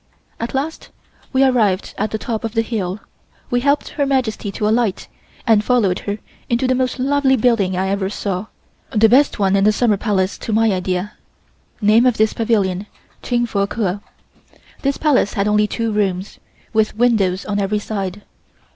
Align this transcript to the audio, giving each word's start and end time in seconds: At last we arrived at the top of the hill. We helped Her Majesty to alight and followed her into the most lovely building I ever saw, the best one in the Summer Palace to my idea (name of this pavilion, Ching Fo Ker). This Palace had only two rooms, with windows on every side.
At 0.39 0.55
last 0.55 0.89
we 1.31 1.43
arrived 1.43 1.93
at 1.95 2.09
the 2.09 2.17
top 2.17 2.43
of 2.43 2.55
the 2.55 2.63
hill. 2.63 3.01
We 3.51 3.59
helped 3.59 3.89
Her 3.89 4.05
Majesty 4.07 4.51
to 4.53 4.67
alight 4.67 5.07
and 5.45 5.63
followed 5.63 5.99
her 6.09 6.17
into 6.49 6.65
the 6.65 6.73
most 6.73 6.97
lovely 6.97 7.35
building 7.35 7.77
I 7.77 7.89
ever 7.89 8.09
saw, 8.09 8.47
the 8.89 9.07
best 9.07 9.37
one 9.37 9.55
in 9.55 9.63
the 9.63 9.71
Summer 9.71 9.97
Palace 9.97 10.39
to 10.39 10.51
my 10.51 10.71
idea 10.71 11.11
(name 11.81 12.07
of 12.07 12.17
this 12.17 12.33
pavilion, 12.33 12.87
Ching 13.21 13.45
Fo 13.45 13.67
Ker). 13.67 14.01
This 14.81 14.97
Palace 14.97 15.33
had 15.35 15.47
only 15.47 15.67
two 15.67 15.91
rooms, 15.91 16.39
with 16.73 16.97
windows 16.97 17.45
on 17.45 17.59
every 17.59 17.77
side. 17.77 18.23